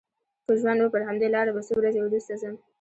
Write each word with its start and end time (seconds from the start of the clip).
که 0.45 0.53
ژوند 0.61 0.79
و 0.81 0.89
پر 0.93 1.01
همدې 1.09 1.27
لاره 1.33 1.51
به 1.55 1.61
څو 1.67 1.73
ورځې 1.77 1.99
وروسته 2.01 2.33
ځم. 2.41 2.55